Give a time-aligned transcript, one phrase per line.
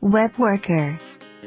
[0.00, 0.94] Web worker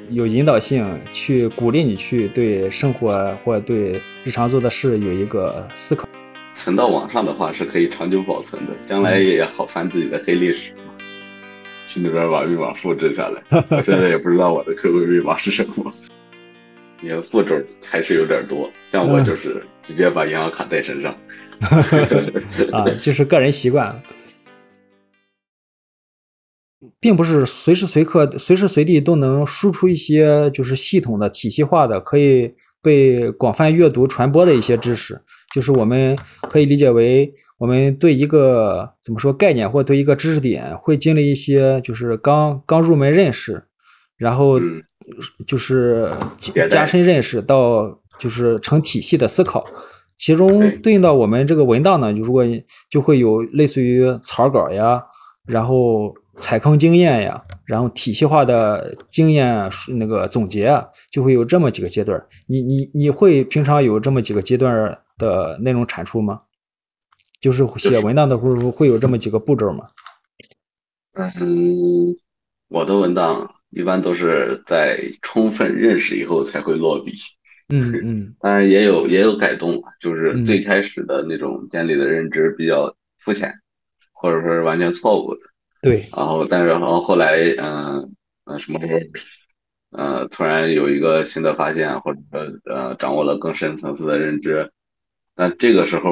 [0.10, 6.08] 有引导性，去鼓励你去对生活或对日常做的事有一个思考。
[6.56, 10.94] 存到网上的话是可以长久保存的，将来也好翻自己的黑历史嘛。
[11.88, 15.94] 去那边把密码复制下来， 我现在也不知道我的 QQ 密码是什么。
[17.00, 17.56] 你的步骤
[17.86, 21.16] 还是有点多，像我就是直接把银行卡带身上。
[22.74, 23.96] 啊，就是个人习惯，
[27.00, 35.20] 并不是随时随刻、随时随地都能输出一些就是系统的、体系化的、可以被广泛阅读、传播的一些知识。
[35.54, 36.16] 就是我们
[36.50, 43.64] 可以理解为，我们对一个怎么说概念，或对一个知识点，会经历一些就是刚刚入门认识，
[44.18, 44.60] 然后
[45.48, 46.12] 就是
[46.70, 49.66] 加深认识到就是成体系的思考。
[50.18, 50.48] 其中
[50.82, 52.44] 对应到我们这个文档呢，就如果
[52.90, 55.02] 就会有类似于草稿呀，
[55.46, 62.24] 然后踩坑经验呀，然后体系化的经验那个总结啊，就会有这么几个阶段。
[62.48, 66.42] 你你你会平常有这么几个阶段的内容产出吗？
[67.42, 69.86] 就是写文档的时候会有这么几个步骤吗？
[71.14, 72.16] 嗯，
[72.70, 77.12] 我的文档一般都是在充分认识以后才会落笔。
[77.70, 83.52] 嗯嗯， 当然也有也有改动，就是最开始的那种建立的认知比较肤浅，
[84.14, 85.40] 或者说是完全错误的。
[85.82, 86.10] 对。
[86.16, 88.14] 然后，但是然后后来，嗯
[88.46, 89.00] 嗯，什么时候，
[89.98, 92.42] 呃，突然有一个新的发现，或者说
[92.74, 94.72] 呃，掌握了更深层次的认知，
[95.36, 96.12] 那这个时候，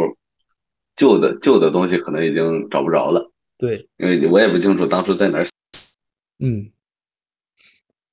[0.96, 3.32] 旧的旧的东西可能已经找不着了。
[3.58, 3.88] 对。
[3.98, 5.46] 因为我也不清楚当初在哪儿。
[6.40, 6.70] 嗯。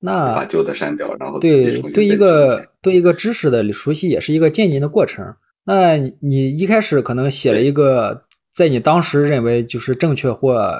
[0.05, 5.33] 那把旧的删掉，然后对对一个对一个知识的熟悉也是一个渐进的过程。
[5.63, 10.77] 那你一开始可能写了一个在你当时认为就是正确或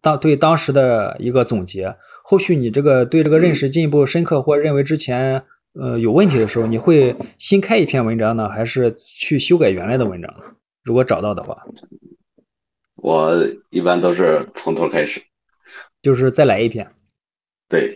[0.00, 5.42] 当对当时的一个总结，后续你这个对这个认识进一步深刻或认为之前
[5.74, 10.34] 呃有问题的时候，你会新开一篇文章呢，还是去修改原来的文章？
[10.82, 11.56] 如果找到的话，
[12.96, 13.36] 我
[13.70, 15.20] 一般都是从头开始，
[16.02, 16.86] 就是再来一篇。
[17.68, 17.94] 对。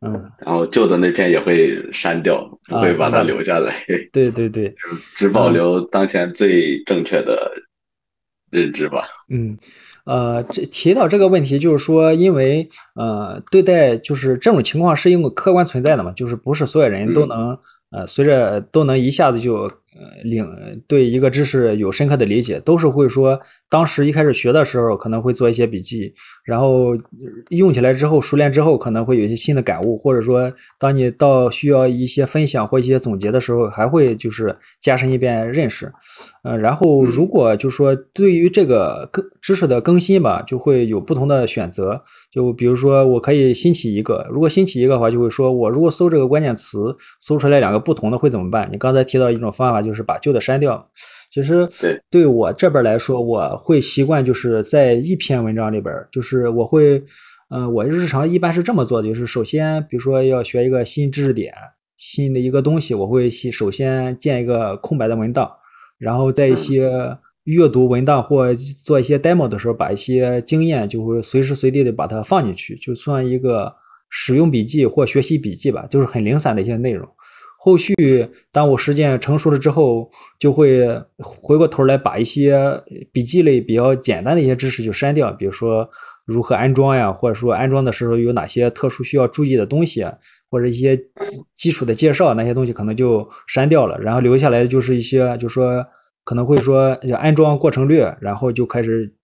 [0.00, 0.12] 嗯，
[0.44, 3.84] 然后旧的那篇也会删掉，不会把它留下来。
[4.12, 4.74] 对对对，
[5.16, 7.52] 只保留当前最正确的
[8.50, 9.06] 认知吧。
[9.30, 9.56] 嗯，
[10.06, 17.58] 呃，这提到这个问题，就是说，因为呃，对待就是这种情况是一个客观存在的嘛，就是不是所有人都能
[17.90, 19.70] 呃，随着都能一下子就。
[19.98, 20.46] 呃，领
[20.86, 23.40] 对一个知识有深刻的理解，都是会说，
[23.70, 26.12] 当时一开始学的时候可能会做一些笔记，
[26.44, 26.94] 然后
[27.48, 35.90] 用起来之后熟练之后，可能会有一些新的感悟，或者说，当你到需要一些分享或一些总结的时候，还会就是加深一遍认识。
[36.44, 42.02] 呃，然后如果就是说对于这个更知识的更新吧，就会有不同的选择。
[42.32, 48.68] 就比如说，我可以新起一个，如果新起一个的话，就会说我如果搜这个关键词，搜出来两个不同的会怎么办？
[48.72, 50.84] 你刚才提到一种方法，就是把旧的删掉。
[51.30, 51.68] 其实
[52.10, 57.00] 对我这边来说，我会习惯就是在一篇文章里边，就是我会，
[57.50, 61.54] 嗯，我日常一般是这么做的，就是首先，比如说要学一个新知识点、
[61.96, 65.48] 新的一个东西，我会先首先建一个空白的文档。
[65.98, 66.90] 然后在一些
[67.46, 73.74] 阅读文档或做一些 demo 的时候，把一些经验就会随时随地的把它放进去，就算一个
[74.10, 77.08] 使用笔记或学习笔记吧，就是很零散的一些内容。
[77.58, 77.94] 后续
[78.52, 80.08] 当我实践成熟了之后，
[80.38, 80.86] 就会
[81.18, 82.80] 回过头来把一些
[83.12, 85.88] 笔记类比较简单的一些知识就删掉，比如说
[86.24, 90.04] 如何安装呀，或者说安装的时候有哪些特殊需要注意的东西。
[90.48, 90.96] 或者一些
[91.54, 95.84] 基础的介绍，那些东西可能就删掉了，然后留下来就是一些，就说
[96.26, 99.14] 可能会说安装过程略，然后就开始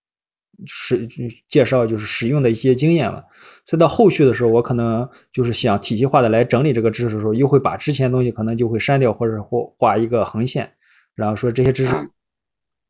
[0.67, 1.09] 使
[1.49, 3.25] 介绍就是使用的一些经验了。
[3.65, 10.75] 再到后续的时候，我可能就是想体系化的来整理这个知识的时候，又会把之前东西可能就会删掉，或者或画一个横线，
[11.17, 11.93] 然后说这些知识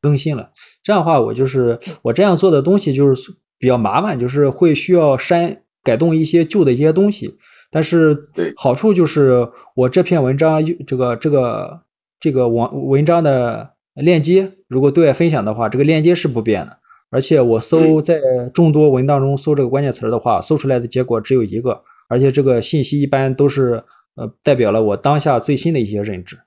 [0.03, 0.51] 更新了。
[0.83, 7.39] 这样的话，我就是我这样做的东西就是比较麻烦，就是会需要删改动一些旧的一些东西。
[7.71, 11.81] 但是好处就是我这篇文章这个这个
[12.21, 16.79] 这个文文章的链接，如果对外分享的话，这个链接是不变的。
[17.11, 18.19] 而且我搜在
[18.55, 23.85] 众多文档中搜这个关键词的话，搜出来的结果只有一个，而且这个信息一般都是
[24.15, 26.39] 呃代表了我当下最新的一些认知。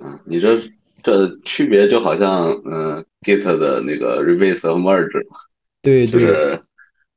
[0.00, 0.56] 嗯，你这
[1.02, 5.24] 这区别就好像嗯 Git 的那个 Rebase 和 Merge，
[5.82, 6.60] 对，就是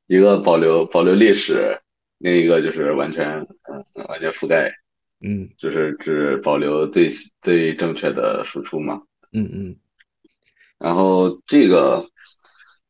[0.06, 1.78] 一个保留保留历史。
[2.18, 3.26] 另一个就是完全，
[3.68, 4.72] 嗯，完全覆盖，
[5.22, 7.10] 嗯，就是只保留最
[7.40, 9.00] 最正确的输出嘛，
[9.32, 9.76] 嗯嗯。
[10.78, 12.04] 然后这个，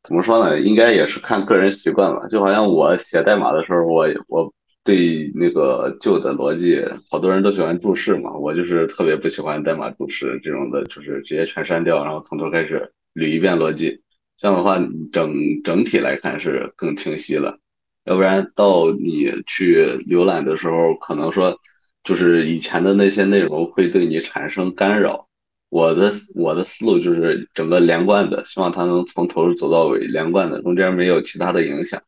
[0.02, 0.58] 怎么说呢？
[0.61, 2.26] 应该也是看个人习惯吧。
[2.29, 4.52] 就好像我写代码的时候，我我
[4.82, 14.00] 对那个旧的逻辑，好多人都喜欢注释嘛，我就是特别不喜欢代码注释这种的，就是直接全删掉，然后从头开始捋一遍逻辑。
[14.38, 14.76] 这样的话，
[15.12, 17.58] 整整体来看是更清晰了。
[18.05, 21.56] 要不然到你去浏览的时候，可能说
[22.04, 25.26] 就是以前的那些内容会对你产生干扰。
[25.69, 31.99] 我的我的思路就是整个连贯的，希望它能从头走到尾，连贯的，中间没有其他的影响，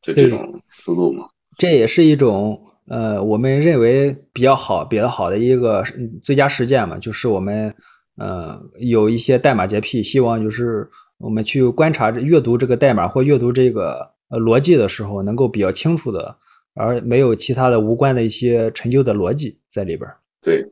[0.00, 1.26] 就这种思路嘛。
[1.58, 5.84] 这也是一种呃，我们认为比较好、比较好的一个
[6.22, 7.74] 最佳实践嘛，就是我们
[8.16, 10.88] 呃有一些代码洁癖，希望就是
[11.18, 16.34] 我们去观察、阅读这个代码或阅读这个呃逻辑的时候，能够比较清楚的，
[16.74, 20.08] 而没有其他的无关的一些陈旧的逻辑在里边。
[20.40, 20.62] 对，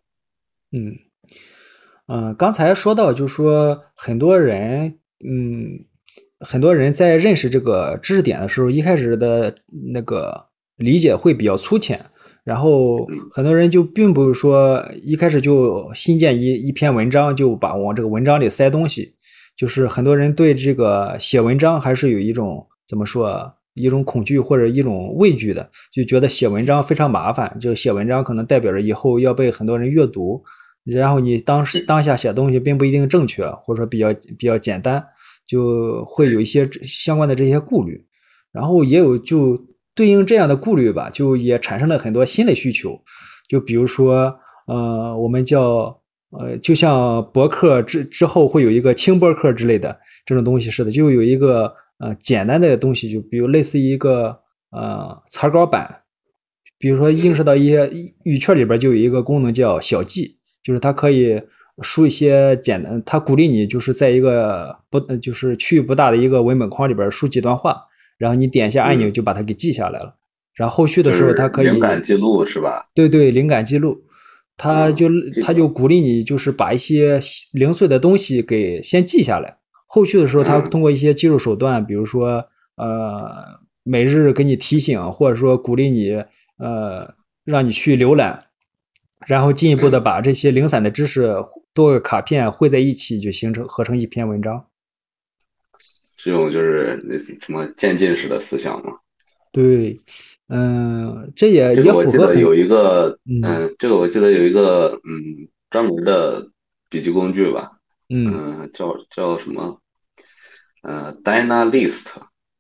[0.72, 0.94] 嗯。
[2.08, 5.86] 嗯，刚才说到，就是说很多人，嗯，
[6.40, 9.54] 很多人在认识这个知识点的时候，一开始的
[9.92, 12.04] 那个理解会比较粗浅，
[12.44, 19.14] 然后很多人就并不是说一开始就新建一一篇文章就把往这个文章里塞东西，
[19.56, 30.42] 就是很多人对这个写文章还是有一种怎么说，一种恐惧或者一种畏惧的，就觉得写文章非常麻烦，就写文章可能代表着以后要被很多人阅读。
[30.84, 35.02] 然后你当时当下写东西并不一定正确，或者说比较比较简单，
[35.46, 38.04] 就会有一些相关的这些顾虑。
[38.52, 39.56] 然后也有就
[39.94, 43.00] 对应这样的顾虑吧，就也产生了很多新的需求。
[43.48, 44.34] 就比如说，
[44.66, 46.01] 呃，我们叫
[46.38, 54.40] 呃，就像博客之之后会有一个轻博客之类的这种东西似的，就有一个呃简单的东西，就比如类似于一个
[54.70, 56.02] 呃词稿板，
[56.78, 57.90] 比如说映射到一些
[58.24, 60.38] 语圈里边，就有一个功能叫小记。
[60.62, 61.42] 就是它可以
[61.82, 67.76] 输一些简单，它鼓励你就是在一个不就是区域不大的一个文本框里边输几段话，
[68.16, 70.14] 然后你点一下按钮就把它给记下来了。
[70.54, 72.86] 然后后续的时候它可以灵感记录是吧？
[72.94, 74.00] 对对，灵感记录，
[74.56, 75.08] 它就
[75.42, 77.20] 他就鼓励你就是把一些
[77.52, 79.58] 零碎的东西给先记下来。
[79.86, 82.44] 后续的时候，他通过一些技术手段，比如说
[82.76, 86.22] 呃每日给你提醒，或者说鼓励你
[86.58, 87.14] 呃
[87.44, 88.46] 让你去浏览。
[89.28, 91.32] 然后进一步的把这些零散的知识
[91.72, 94.66] 多个卡片汇在一起，就形成合成一篇文章。
[96.16, 98.92] 这种就是那什么渐进式的思想嘛？
[99.52, 99.96] 对，
[100.52, 102.34] 嗯，这也也符合。
[102.34, 106.46] 有一个，嗯，这个我记得有一个，嗯，专门的
[106.90, 107.72] 笔记工具吧，
[108.08, 109.80] 嗯，叫叫什么？
[110.82, 112.06] 呃，Dynalist，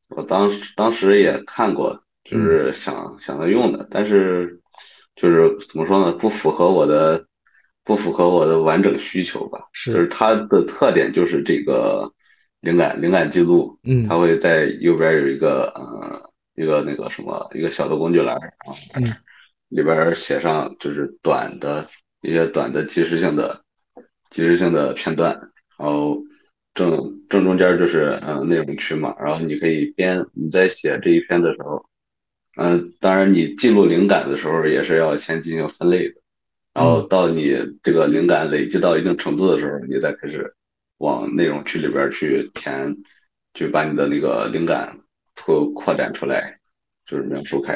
[0.08, 4.58] 我当时当时也看过，就是想想着用的，但是。
[5.14, 6.10] 就是怎么说呢？
[6.12, 7.22] 不符合我的，
[7.84, 9.60] 不符合我的完整需求吧。
[9.70, 12.10] 是，就是它的特点就是这个
[12.62, 18.36] 灵感灵感记录，嗯，它会在右边有一个呃一个那个什么一个小的工具栏，
[18.94, 19.04] 嗯，
[19.68, 21.88] 里边写上就是短的
[22.20, 23.62] 一些短的即时性的
[24.30, 25.32] 即时性的片段，
[25.78, 26.22] 然后
[26.74, 31.84] 正正中间就是嗯内容区嘛，然后你可以编你在写这一篇的时候。
[32.56, 36.20] 嗯，当然，你记录灵感的时候也是要先进行分类的，
[36.74, 40.54] 然后到你这个灵感累积到一定程度的时候，你再开始
[40.98, 42.94] 往内容区里边去填，
[43.54, 44.94] 去把你的那个灵感
[45.34, 46.58] 扩扩展出来，
[47.06, 47.74] 就是描述开。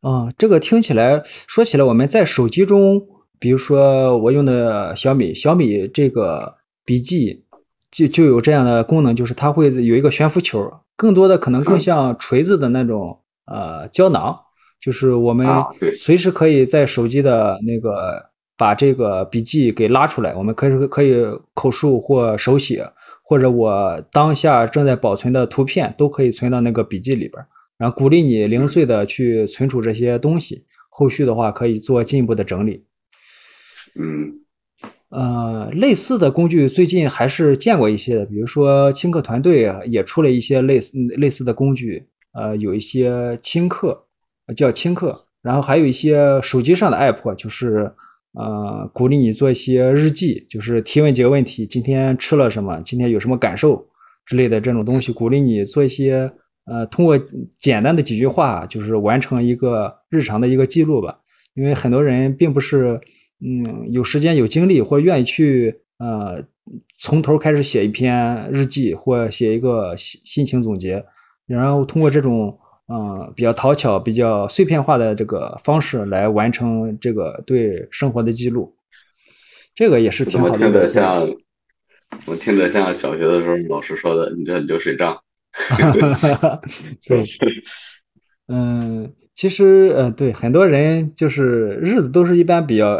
[0.00, 3.00] 啊，这个听起来说起来，我们在手机中，
[3.38, 7.44] 比如说我用的小米，小米这个笔记
[7.90, 13.18] 就就有这样的功能，就是它会有一个悬浮球，更多的可能更像锤子的那种。
[13.46, 14.38] 呃，胶囊
[14.80, 15.44] 就是我们
[15.96, 21.16] 随时可以在手机的那个把这个笔记给拉出来，我们可以可以
[21.52, 22.88] 口述或手写，
[23.30, 27.40] 或者我当下正在保存的图片都可以存到那个笔记里边。
[27.78, 32.84] 然后鼓励你零碎的去存储这些东西，后续的话可以做进一步的整理。
[33.94, 34.40] 嗯，
[35.10, 42.08] 呃，类似的工具最近还是见过一些的，比如说轻客团队也出了一些类似类似的工具。
[42.32, 44.06] 呃，有一些轻客，
[44.56, 47.92] 叫轻客，然后还有一些手机上的 app，就是
[48.32, 53.84] 呃，鼓励你做一些日记，就是提问几个问题，今天吃了什么，今天有什么感受
[54.24, 56.30] 之类的这种东西，鼓励你做一些
[56.66, 57.18] 呃，通过
[57.58, 61.18] 简单的几句话，就是完成一个日常的一个记录吧。
[61.54, 63.00] 因为很多人并不是
[63.44, 66.40] 嗯有时间有精力或愿意去呃
[66.96, 71.04] 从头开始写一篇日记或写一个心心情总结。
[71.46, 72.56] 然后通过这种
[72.92, 78.74] 嗯比较讨巧、比较碎片化的这个方式来完成这个对生活的记录，
[79.74, 80.58] 这个也是挺好的。
[80.58, 81.28] 听着像
[82.26, 85.16] 我听着像小学的时候老师说的，你这流水账。
[87.06, 87.24] 对，
[88.48, 92.98] 嗯，其实呃，对很多人就是日子都是一般比较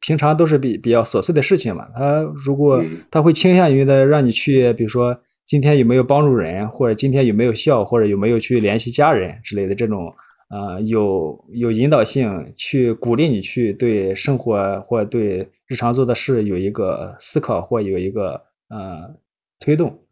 [0.00, 1.86] 平常都是比比较琐碎的事情嘛。
[1.94, 5.18] 他如果他会倾向于的让你去，比如说
[5.50, 10.14] 今天有没有帮助人，或者今天有没有笑，或者有没有去联系家人之类的这种。
[10.48, 19.12] 呃，有有引导性，去鼓励你去对生活或对日常做的事有一个思考或有一个呃
[19.58, 20.06] 推动。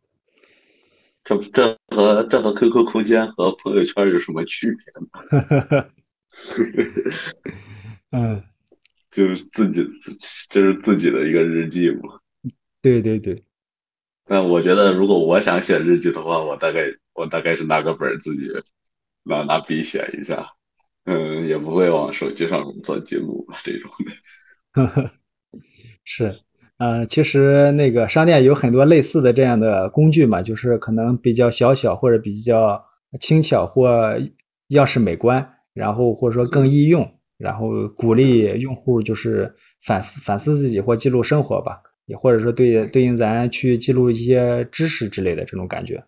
[1.23, 4.85] 这这和这和 QQ 空间和朋友圈有什么区别
[5.73, 5.87] 呢？
[8.11, 8.43] 嗯，
[9.13, 9.87] 就是自己
[10.51, 12.19] 这是自己的一个日记嘛。
[12.83, 13.41] 对对对。
[14.29, 18.49] 但我觉得，如果我想写日记的话，我大概我大概是拿个本自己。
[19.25, 20.47] 拿拿笔写一下，
[21.05, 23.91] 嗯，也不会往手机上做记录这种
[24.73, 25.11] 的。
[26.03, 26.35] 是，
[26.79, 32.83] 呃，其实那个商店有很多类似的这样的工具嘛，就是可能比较小巧或者比较
[33.21, 34.17] 轻巧或
[34.69, 37.07] 样式美观，然后或者说更易用，
[37.37, 46.03] 然后鼓励用户就是反反思自己或记录生活吧，也或者说对对应咱去记录一些知识之类的这种感觉。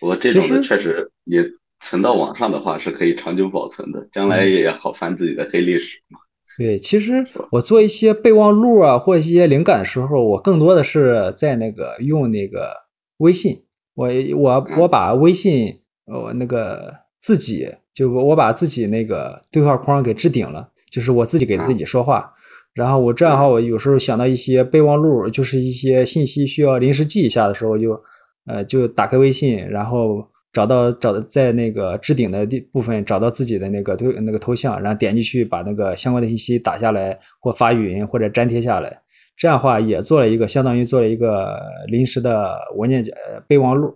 [0.00, 1.44] 我这种的确实也。
[1.80, 6.18] 存到网上的话是可以长久保存的，将来也好翻自己的黑历史嘛。
[6.56, 12.72] 对，其实我做一些备忘录啊，或一些灵感的时候，我更多的是在那个用那个
[13.18, 13.62] 微信。
[13.94, 15.72] 我我我把微信
[16.06, 22.34] 呃那个自己就我把自己那个对话框给置顶了，就是我自己给自己说话。
[22.74, 28.02] 然后我这样的话，我有时候想到一些备忘录，就是一些信息需要临时记一下的时候，就
[28.46, 30.28] 呃就打开微信，然后。
[30.50, 39.02] 找到找在那个置顶的地部分找到自己的那个头那个头像，然后点进去把那个相关的信息打下来或发语音或者粘贴下来，
[39.36, 43.12] 这样的话也做了一个相当于做了一个临时的文件夹
[43.46, 43.94] 备忘录。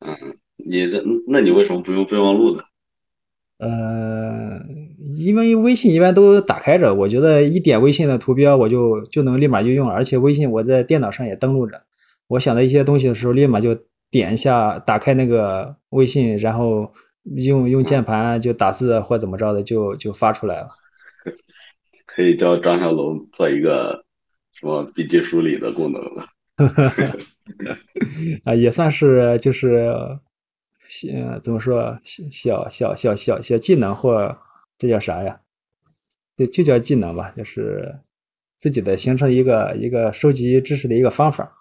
[0.00, 0.16] 嗯，
[0.56, 2.62] 你这那你为什么不用备忘录呢？
[3.58, 4.60] 呃，
[5.16, 11.82] 因为微信一般都打开着，我觉得一点微信的图标我就就能立马就用了，而且微信我在电脑上也登录着，
[12.28, 13.76] 我想到一些东西的时候立马就。
[14.08, 16.90] 点一下，打开那个微信，然后
[17.24, 20.68] 用用键盘就打字或怎么着的，就就发出来了。
[22.06, 24.04] 可以叫张小龙做一个
[24.54, 26.24] 什么笔记梳理的功能了。
[28.46, 29.92] 啊，也算是就是
[31.12, 31.98] 呃，怎么说
[32.30, 34.36] 小小小小小技能或
[34.78, 35.40] 这叫啥呀？
[36.34, 37.94] 这就叫技能吧，就是
[38.58, 41.52] 自己的形成一个一个收集知识的一个方法。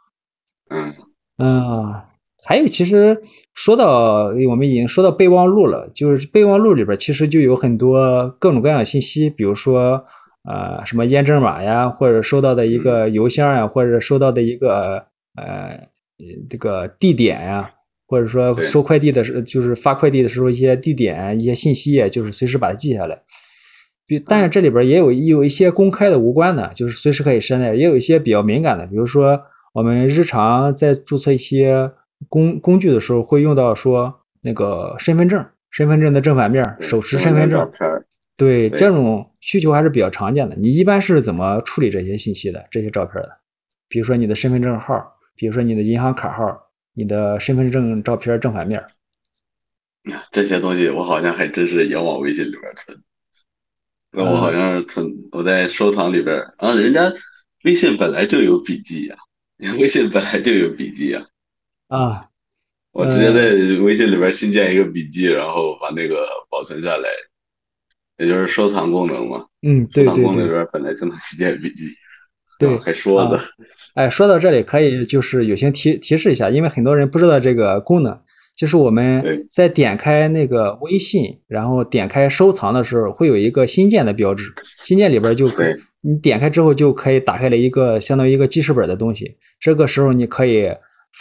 [0.69, 0.93] 嗯
[1.37, 2.01] 嗯。
[2.47, 3.19] 还有，其实
[3.55, 10.05] 说到我们已经说到备忘录了，就是备忘录里边其实就有很多各种各样的信息，比如说
[10.43, 15.87] 呃什么验证码呀，或者收到的一个邮箱呀，或者收到的一个呃
[16.47, 17.71] 这个地点呀，
[18.07, 23.21] 或者说收快递的时就是发快递的时候一些地点一些信息，就是随时把它记下来。
[24.05, 29.41] 比但是这里边也有有一些公开的无关的，就是随时可以删的，也有一些比较敏感的，比如说
[29.73, 31.91] 我们日常在注册一些。
[32.29, 37.69] 工工具的时候会用到说那个身份证，身份证的正反面，手持身份证，
[38.37, 40.55] 对这种需求还是比较常见的。
[40.55, 42.65] 你一般是怎么处理这些信息的？
[42.71, 43.29] 这些照片的，
[43.89, 44.95] 比如说你的身份证号，
[45.35, 46.57] 比如说你的银行卡号，
[46.95, 48.83] 你的身份证照片正反面。
[50.31, 52.99] 这些东西我好像还真是也往微信里边存。
[54.11, 57.11] 那我好像是存我在收藏里边啊，人家
[57.63, 59.17] 微信本来就有笔记呀，
[59.79, 61.25] 微信本来就有笔记呀。
[61.87, 62.29] 啊，
[62.93, 67.09] 我直接在微信里边新建一个笔记，然后把那个保存下来，
[68.17, 69.45] 也就是收藏功能嘛。
[69.63, 70.23] 嗯，对对对。
[70.23, 71.89] 功能里边本来就能新建笔记。
[72.59, 73.39] 对，还说的。
[73.95, 78.19] 哎，说到这里可以就是友情提提示一下，因为很多人不知道这个功能，
[78.57, 90.71] 就是我们在点开那个微信，然后点开收藏的时候，会有一个新建的标志，新建里边就可以，你点开之后就可以打开了一个相当于一个记事本的东西，这个时候你可以。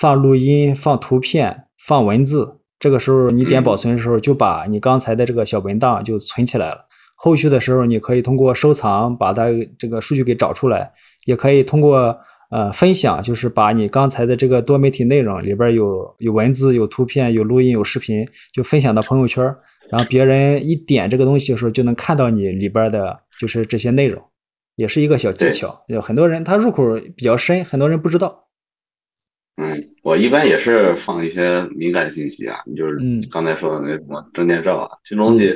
[0.00, 6.88] 放录音、放图片、放文字，这个时候你点保存的时候，就把你刚才的这个小文档就存起来了。
[7.24, 9.46] 后续的时候，你可以通过收藏把它
[9.78, 10.92] 这个数据给找出来，
[11.24, 12.14] 也可以通过
[12.50, 19.42] 呃分享，就是把你刚才的这个多媒体内容里边有有文字、有图片、有录音、有视频，就分享到朋友圈，
[19.90, 24.22] 然后别人一点这个东西的时候，就能看到你里边的就是这些内容，
[24.76, 25.82] 也是一个小技巧。
[25.88, 26.82] 有很多人他入口
[27.16, 28.48] 比较深，很多人不知道。
[29.56, 32.98] 嗯，我一般也是放一些敏感信息啊，你就是
[33.30, 35.54] 刚才说的那什么证件照啊，这东西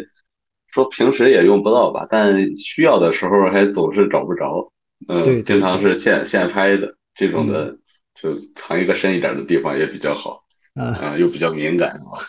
[0.73, 4.71] 说平时也用不到吧，但需要的时候还总是找不着。
[5.09, 7.75] 嗯，经常是现现拍的这种的
[8.21, 10.43] 就藏一个深一点的地方也比较好，
[10.75, 12.29] 嗯，又比较敏感，是吧？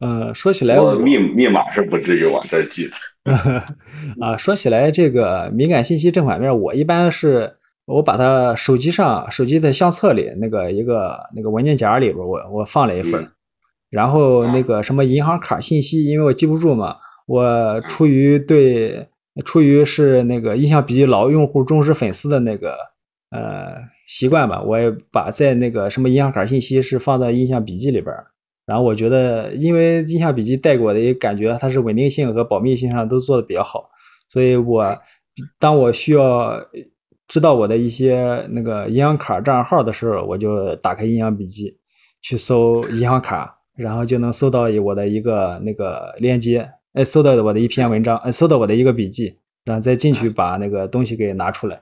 [0.00, 2.94] 嗯，说起来，我密密码是不至于往这儿记的。
[4.20, 7.56] 啊，说起来这个敏感信息正反面，我一般是
[7.86, 13.26] 我把它手机上手机的相册里那个一个那个文件夹里边，我我放了一份，
[13.88, 16.96] 然后那个什么银行卡信息，因为我记不住嘛，
[17.26, 19.08] 我出于对
[19.44, 22.76] 出于是那个印象笔记老用户忠实粉丝的那个
[23.30, 28.14] 呃习惯吧，我也把在那个什么银行卡信息是放在印象笔记里边。
[28.64, 33.88] 然后我觉得，因为印象笔记带给我的一个感觉，它是稳定性和保密性上都做的比较好，
[34.28, 34.98] 所以我
[35.60, 36.60] 当我需要
[37.28, 41.78] 知道我的一些那个银行卡账号的时候，我就打开印象笔记
[42.22, 49.36] 去搜银行卡，然后就能搜到我的一个那个链接，哎，搜到我的一篇文章，哎，搜到我的一个笔记，
[49.66, 51.78] 然后再进去把那个东西给拿出来。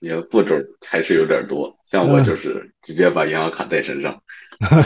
[0.00, 0.54] 你的步骤
[0.84, 4.12] 还是有点多，像我就是直接把银行卡带身上。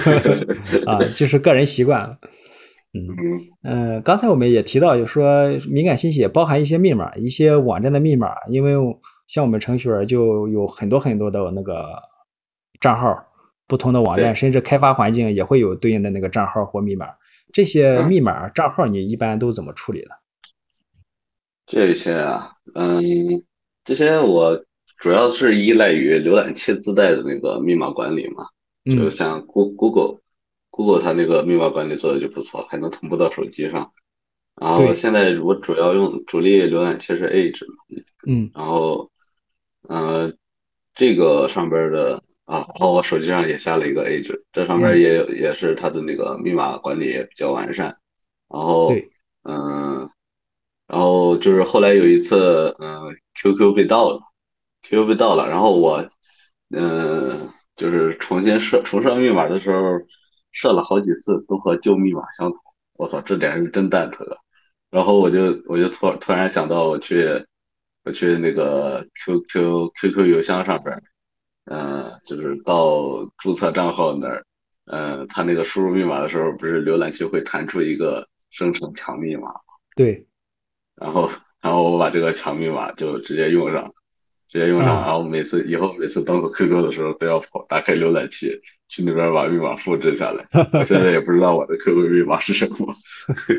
[0.87, 2.18] 啊， 就是个人习惯了。
[2.92, 3.06] 嗯
[3.62, 8.75] 嗯，刚才我们也提到，就是说敏感信息也包含一些密码，一些网站的密码，因为
[9.26, 11.87] 像我们程序员就有很多很多的那个
[12.78, 13.16] 账号，
[13.66, 17.06] 不同的网站甚至开发环境也会有对应的那个账号或密码。
[17.52, 20.11] 这些密码账号你一般都怎么处理的？
[21.66, 23.00] 这些啊，嗯，
[23.85, 24.64] 这些我
[24.99, 28.47] 主要是依赖于浏览器自带的那个密码管理嘛。
[28.85, 33.92] 就像 Google，Google 它那个密码管理做的就不错，还能同步到手机上。
[34.57, 37.64] 然后现在我主要用主力浏览器是 Edge，
[38.26, 39.11] 嗯，然后，
[39.83, 40.33] 呃，
[40.95, 47.87] 这个上边的啊，然后我手机上也下了一个 Edge，这上面也有也是它的那个密码管理也比较完善。
[48.49, 48.92] 然后，
[49.45, 50.11] 嗯，
[50.88, 54.21] 然后就是后来有一次，嗯，QQ 被盗了
[54.83, 56.09] ，QQ 被盗了，然后我，
[56.71, 57.50] 嗯。
[57.76, 59.99] 就是重新设重设密码的时候，
[60.52, 62.61] 设了好几次都和旧密码相同。
[62.92, 64.26] 我操，这点是真蛋疼。
[64.91, 67.26] 然后我就我就突突然想到，我去
[68.04, 70.95] 我去那个 QQ QQ 邮箱上边，
[71.71, 74.45] 嗯，就是到注册账号那儿，
[74.87, 79.49] 嗯，他那个输入密码的时候，不是浏览器会弹出一个生成强密码
[79.97, 80.26] 对。
[80.97, 81.30] 然后
[81.63, 83.91] 然后我把这个强密码就直接用上。
[84.52, 88.50] 直接用上，然后每次以后每次登录 QQ 的时候都要跑打开浏览器
[88.89, 90.45] 去那边把密码复制下来。
[90.76, 92.93] 我现在也不知道我的 QQ 密码是什么，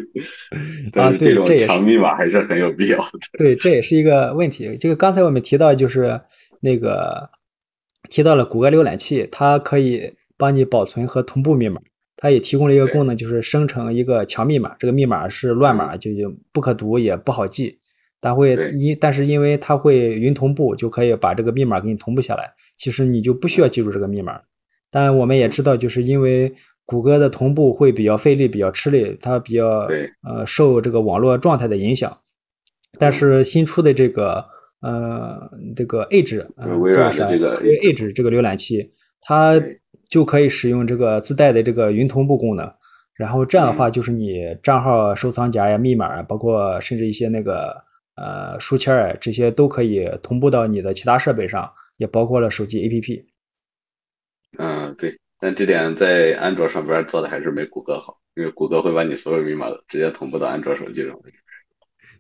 [0.92, 3.20] 但是这种强密码还是很有必要的。
[3.40, 4.76] 对，这也是一个问题。
[4.78, 6.20] 这个刚才我们提到就是
[6.60, 7.30] 那个
[8.10, 11.80] 提到了谷歌浏览器，它可以帮你保存和同步密码，
[12.18, 14.76] 它也提供了一个功能，就是生成一个强密码。
[14.80, 17.78] 这个密码是乱码，就就不可读也不好记。
[18.20, 22.52] 它会因，但是因为它会云同步，就可以把这个密码给你同步下来。
[22.78, 24.40] 其实你就不需要记住这个密码。
[24.92, 26.54] 但我们也知道，就是因为
[26.86, 29.88] 谷歌的同步会比较费力、比较吃力，它比较
[30.28, 32.16] 呃受这个网络状态的影响。
[33.00, 34.46] 但是新出的这个
[34.82, 36.46] 呃这个 Edge，
[36.80, 38.92] 微软的这个 Edge 这个浏览器，
[39.22, 39.62] 它
[40.10, 42.72] 就可以使用这个自带的这个云同步功能。
[43.16, 47.84] 然后这样的话，就是你账号收藏夹呀、密码，包括甚至一些那个。
[48.16, 53.24] 呃，书签儿这些都可以同步到你的其他设备上，也包括了手机 APP。
[54.60, 61.18] 嗯，对，但这点在安卓上边做的还是没谷歌好，因为谷歌会把你所有密码直接同步到安卓手机上。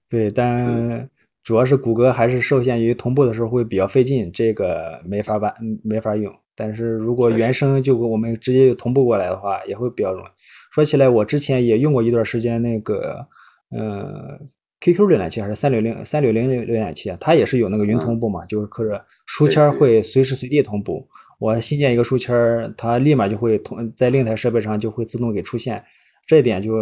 [0.10, 1.08] 对，但
[1.43, 6.34] 主要是谷歌还是受限于同步的时候会比较费劲，这个没法办，没法用。
[6.56, 10.27] 但是如果原生就我们直接就同步过来的话，也会比较容易。
[10.73, 13.27] 说起来，我之前也用过一段时间那个，
[13.75, 14.49] 嗯。
[14.84, 17.15] QQ 浏览器还是三六零三六零浏览器啊？
[17.21, 21.08] 它也是有那个云同步嘛，就是可是书签会随时随地同步。
[21.38, 22.34] 我新建一个书签，
[22.75, 25.84] 它立马就会同在另一台设备上就会自动给出现。
[26.25, 26.73] 这一点就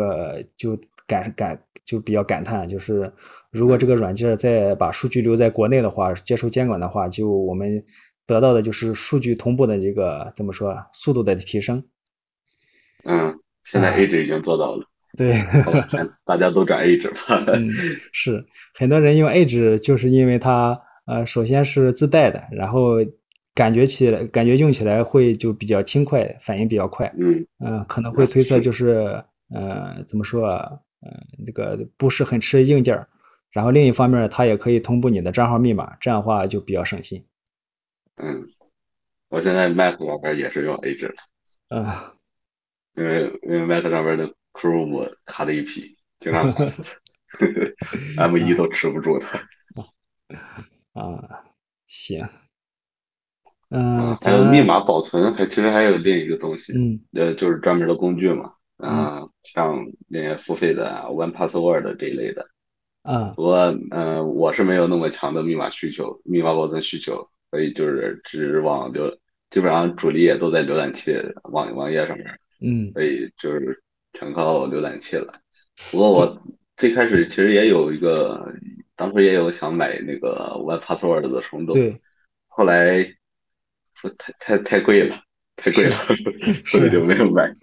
[0.56, 3.12] 就感感就比较感叹，就是
[3.50, 7.84] 如果这个软件再把数据留在国内的话，接受监管的话，就我们
[8.28, 11.84] 得到的就是数据同步的这个怎么说速度的提升。
[13.06, 14.86] 嗯，现在 A 值已经做到了。
[15.18, 15.34] 对，
[16.24, 17.44] 大家都转 Edge 吧。
[17.48, 17.68] 嗯，
[18.14, 18.46] 是
[18.76, 22.98] 很多人用 Edge，就是因为它呃，首先是自带的，然后
[23.56, 27.12] 感觉起来，感觉用起来会就比较轻快，反应比较快。
[27.18, 29.20] 嗯嗯，可能会推测就是
[29.52, 30.70] 呃，怎么说啊？
[31.02, 33.08] 嗯，这个不是很吃硬件
[33.52, 37.26] 然后另一方面，它也可以同步你的账号密码，这样的话就比较省心。
[38.18, 38.48] 嗯，
[39.30, 41.16] 我现在 Mac 上边也是用 Edge 的。
[41.70, 41.86] 嗯，
[42.98, 44.34] 因为因为 Mac 上边的。
[44.52, 46.52] Chrome 卡的一批，经常，
[48.18, 49.40] M 一都吃不住它。
[51.00, 51.46] 啊，
[51.88, 52.28] 行。
[53.70, 62.48] 嗯，还有密码保存，还其实还有另一个东西，嗯，呃，就是专门的工具嘛，啊，像那些付费的 One Password 这一类的，
[63.04, 63.58] 啊，不过，
[63.92, 69.14] 嗯，我是没有那么强的密码需求，密码保存需求，所以就是只往浏，
[69.50, 71.14] 基本上主力也都在浏览器
[71.52, 75.34] 网网页上面，嗯，所以就是全靠浏览器了。
[75.92, 76.42] 不过我
[76.78, 78.50] 最开始其实也有一个，
[78.96, 82.00] 当时也有想买那个 One Password 的冲动，对，
[82.48, 83.04] 后来
[83.96, 85.22] 说太太太贵了，
[85.58, 85.92] 太贵了，
[86.66, 87.54] 所以就没有买。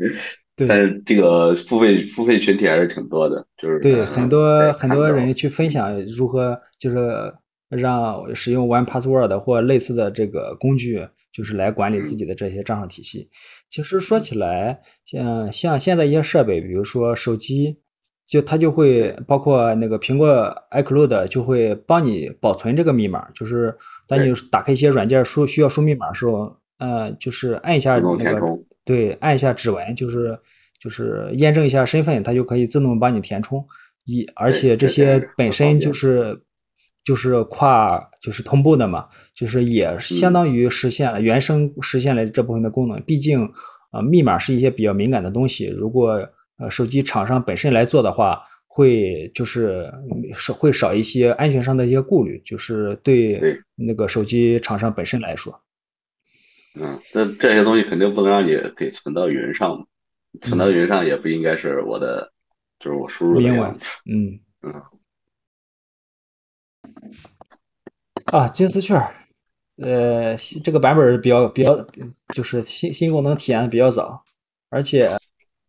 [0.57, 6.99] 对，但是这个付费付费群体还是挺多的，就是对嗯很多很多人去分享如何就是
[7.69, 13.29] 让使用 One Password 或类似的这个工具，就是来管理自己的这些账号体系。
[13.69, 17.77] 其实说起来，像像现在一些设备，比如说手机，
[18.27, 28.41] 就它就会包括那个苹果 iCloud 就会帮你保存这个密码，就是当你打开一些软件输需要输密码的时候，呃，就是按一下那个
[28.87, 30.39] 对，按一下指纹，就是
[30.81, 33.63] 就是验证一下身份，它就可以自动帮你填充。
[34.07, 36.41] 一而且这些本身就是
[37.05, 43.03] 就是跨就是同步的嘛，就是也相当于实现了原生实现了这部分的功能。
[43.03, 43.45] 毕竟
[43.91, 46.13] 啊、呃密码是一些比较敏感的东西，如果
[46.59, 55.53] 呃手机厂商本身来做的话，会就是嗯是会少一些安全上的一些顾虑，就是对对那个手机厂商本身来说。
[56.79, 59.87] 嗯，那这些东西肯定不能让你给存到云上嘛，
[60.43, 62.33] 存到云上也不应该是我的，
[62.79, 63.87] 就是我输入的明文样子。
[64.07, 64.41] 嗯。
[64.63, 64.83] 嗯。
[68.27, 68.95] 啊，金丝雀，
[69.77, 70.35] 呃，
[70.65, 71.87] 这个版本比较比较，
[72.35, 74.23] 就是新新功能体验的比较早，
[74.69, 75.17] 而且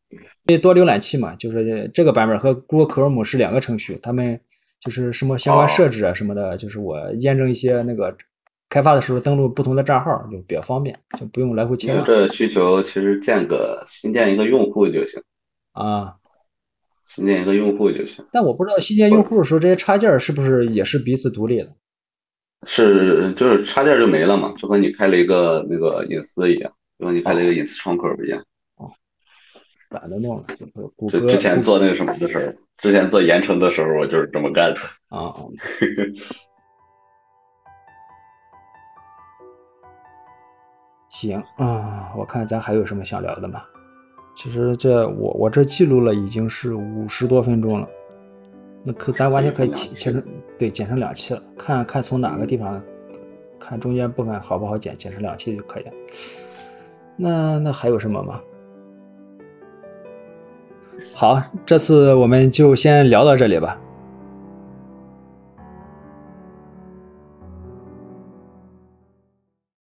[0.10, 0.20] 因
[0.56, 4.40] 为多浏览器嘛，就是这个版本和 Google Chrome 是两个程序，他们
[4.80, 5.70] 就是什么相关哦。
[5.70, 8.16] 设置啊什么的，就是我验证一些那个
[8.78, 15.20] 开发的时候登录不同的账号就比较方便，就不用来回切换这需求，其实建个新建一个用户就行，
[15.72, 16.14] 啊。
[17.04, 18.24] 新建一个用户就行。
[18.32, 21.70] 但我不知道新建用户的时候，这些插件是不是也是彼此独立的？
[22.68, 28.40] 是，就是插件就没了嘛，就和你开了一个那个隐私一样，就和你开了一个隐私窗口一样。
[29.90, 30.44] 懒得弄了？
[30.60, 30.66] 就
[30.98, 34.80] 谷歌之之前做那个什么的时候，之前做盐城的时候，我就是这么干的。
[35.08, 35.34] 啊，
[41.20, 43.62] 行啊、我看咱还有什么想聊的吗？
[44.36, 47.88] 其实这我我这记录了已经是五十多分钟了，
[48.84, 50.24] 那可咱完全可以切切成
[50.60, 52.80] 对剪成两期了，看看从哪个地方
[53.60, 55.92] 看中间部分好不好剪，剪成两期就可以了。
[57.16, 58.40] 那那还有什么吗？
[61.16, 63.82] 好，这次我们就先聊到这里吧。